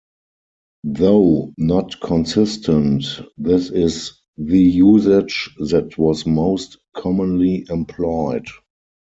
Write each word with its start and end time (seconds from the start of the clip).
Though 0.95 1.53
not 1.59 2.01
consistent, 2.01 3.05
this 3.37 3.69
is 3.69 4.13
the 4.35 4.57
usage 4.57 5.51
that 5.59 5.95
was 5.95 6.25
most 6.25 6.79
commonly 6.95 7.67
employed. 7.69 8.47